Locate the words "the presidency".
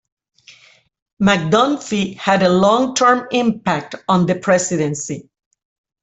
4.25-5.29